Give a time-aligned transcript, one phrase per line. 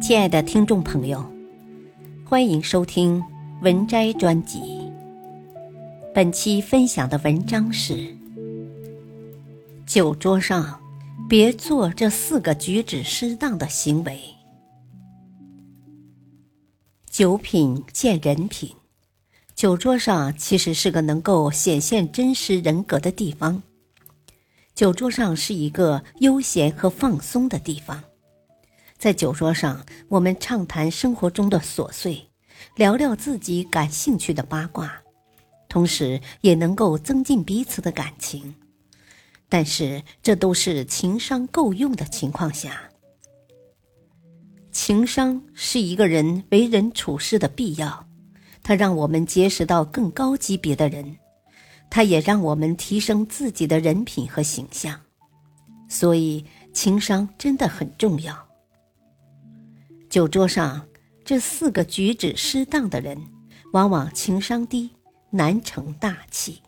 [0.00, 1.24] 亲爱的听众朋友，
[2.24, 3.22] 欢迎收听
[3.62, 4.60] 文摘专辑。
[6.14, 8.14] 本期分享的文章是：
[9.86, 10.78] 酒桌上
[11.28, 14.20] 别做这四个举止失当的行为。
[17.10, 18.70] 酒品见人品，
[19.54, 23.62] 酒桌上其实是个能够显现真实人格的地方。
[24.74, 28.04] 酒桌上是一个悠闲和放松的地方。
[28.98, 32.28] 在酒桌上，我们畅谈生活中的琐碎，
[32.76, 35.02] 聊聊自己感兴趣的八卦，
[35.68, 38.54] 同时也能够增进彼此的感情。
[39.48, 42.80] 但是，这都是情商够用的情况下。
[44.72, 48.08] 情商是一个人为人处事的必要，
[48.62, 51.16] 它让我们结识到更高级别的人，
[51.90, 55.00] 它也让我们提升自己的人品和形象。
[55.88, 58.45] 所以，情商真的很重要。
[60.08, 60.86] 酒桌上，
[61.24, 63.20] 这四个举止失当的人，
[63.72, 64.90] 往往情商低，
[65.30, 66.62] 难成大器。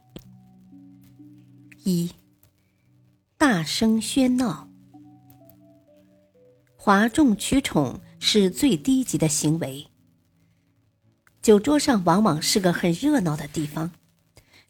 [1.85, 2.11] 一，
[3.39, 4.69] 大声喧闹，
[6.77, 9.87] 哗众取宠是最低级的行为。
[11.41, 13.93] 酒桌上往往是个很热闹的地方，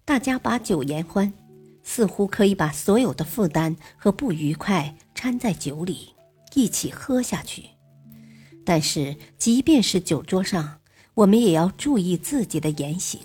[0.05, 1.33] 大家把酒言欢，
[1.83, 6.15] 似乎可以把所有的负担和不愉快掺在酒里，
[6.55, 7.71] 一起喝下去。
[8.71, 10.79] 但是，即便是酒桌上，
[11.15, 13.19] 我们也要注意自己的言行。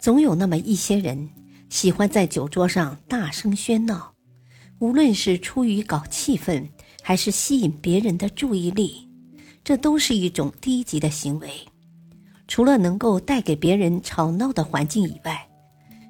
[0.00, 1.30] 总有那么一些人
[1.70, 4.12] 喜欢在酒桌上大声喧闹，
[4.80, 6.68] 无论是出于搞气氛，
[7.00, 9.08] 还是吸引别人的注意力，
[9.62, 11.48] 这都是一种低级的行为。
[12.48, 15.48] 除了能够带给别人吵闹的环境以外，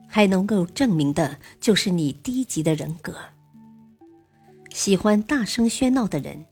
[0.08, 3.14] 还能够证明的就是你低级的人格。
[4.70, 6.42] 喜欢大声喧闹的人。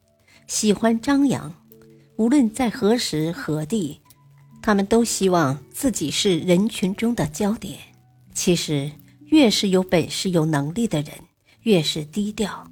[0.50, 1.54] 喜欢张扬，
[2.16, 4.00] 无论在何时何地，
[4.60, 7.78] 他们都希望自己是人群中的焦点。
[8.34, 8.90] 其实，
[9.27, 11.14] 越是有本事、有能力的人，
[11.62, 12.68] 越是低调，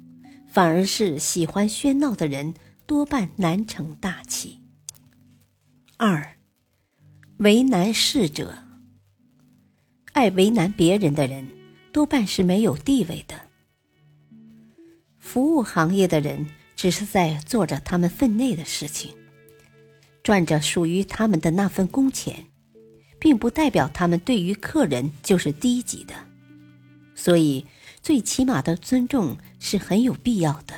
[0.49, 2.53] 反而是喜欢喧闹的人
[2.85, 4.59] 多半难成大器。
[5.95, 6.35] 二，
[7.37, 8.57] 为难事者，
[10.11, 11.47] 爱为难别人的人，
[11.93, 13.39] 多半是没有地位的。
[15.17, 16.45] 服务行业的人。
[16.79, 19.13] 只是在做着他们分内的事情，
[20.23, 22.45] 赚着属于他们的那份工钱，
[23.19, 26.13] 并不代表他们对于客人就是低级的。
[27.15, 27.65] 所以，
[28.01, 30.73] 最起码的尊重是很有必要的。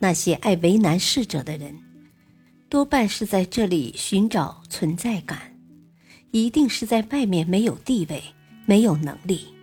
[0.00, 1.78] 那些爱为难事者的人，
[2.68, 5.56] 多半是在这里寻找存在感，
[6.32, 8.20] 一定是在外面没有地位、
[8.66, 9.54] 没有能力。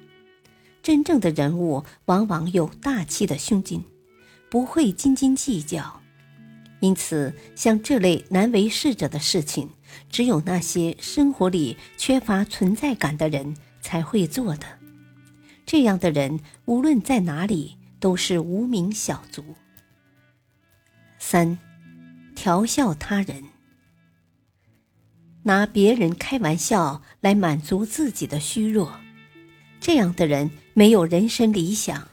[0.81, 3.83] 真正的人物往往有大气的胸襟。
[4.51, 6.01] 不会斤斤计较，
[6.81, 9.69] 因此像这类难为事者的事情，
[10.09, 14.67] 只有那些生活里缺乏存在感的人才会做的。
[15.65, 19.55] 这样的人无论在哪里都是无名小卒。
[21.17, 21.57] 三，
[22.35, 23.45] 调笑他人，
[25.43, 28.99] 拿别人开玩笑来满足自己的虚弱，
[29.79, 32.10] 这样的人没有人生理想。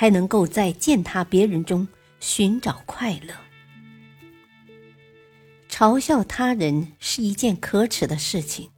[0.00, 1.88] 还能够在践踏别人中
[2.20, 3.34] 寻找快乐。
[5.68, 8.70] 嘲笑他人是一件可耻的事情。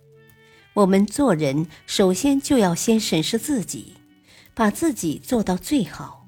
[0.72, 3.96] 我们做人首先就要先审视自己，
[4.54, 6.26] 把自己做到最好。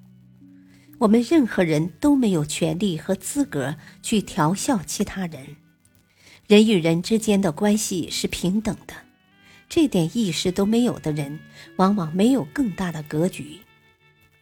[0.98, 5.56] 我们任何人都没有权利和资格去调笑其他人。
[6.46, 8.92] 人与人之间的关系是平等的，
[9.70, 11.40] 这点意识都没有的人，
[11.76, 13.60] 往往没有更大的格局。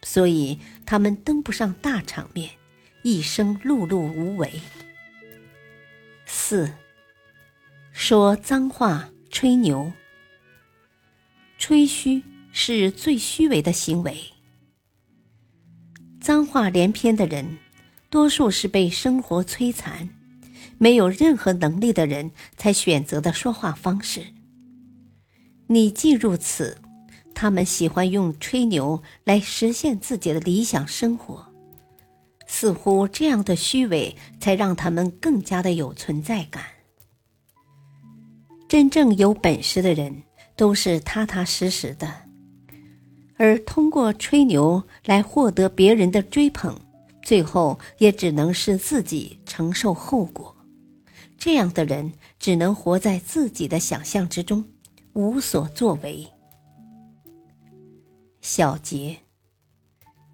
[0.03, 2.49] 所以他们登不上大场面，
[3.03, 4.61] 一生碌碌无为。
[6.25, 6.73] 四，
[7.91, 9.91] 说脏话、吹牛、
[11.57, 14.17] 吹嘘是最虚伪的行为。
[16.19, 17.59] 脏话连篇的人，
[18.09, 20.09] 多数是被生活摧残、
[20.77, 24.33] 没有任何能力的人才选择的说话方式。
[25.67, 26.81] 你既如此。
[27.41, 31.43] 他们喜欢用吹牛来实现自己的理想生活，
[32.45, 36.63] 似乎这样的虚伪才让他们更加的有存在感。
[38.69, 40.21] 真正有本事的人
[40.55, 42.13] 都是踏踏实实的，
[43.37, 46.79] 而通过吹牛来获得别人的追捧，
[47.23, 50.55] 最后也只能是自己承受后果。
[51.39, 54.63] 这样的人只能活在自己的想象之中，
[55.13, 56.31] 无所作为。
[58.53, 59.19] 小节，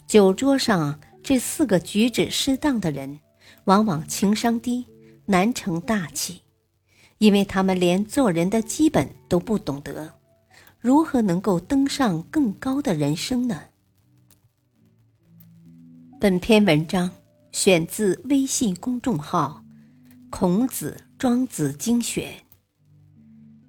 [0.07, 3.19] 酒桌上这四个举止失当的人，
[3.65, 4.87] 往往情商低，
[5.27, 6.41] 难成大器，
[7.19, 10.15] 因为他们连做人的基本都不懂得，
[10.79, 13.65] 如何能够登上更高的人生呢？
[16.19, 17.11] 本篇文章
[17.51, 19.63] 选自微信公众号
[20.31, 22.33] 《孔子庄子精选》，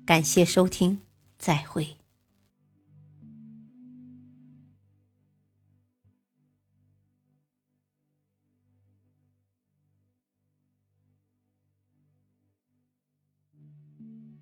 [0.06, 1.02] 感谢收听，
[1.38, 1.97] 再会。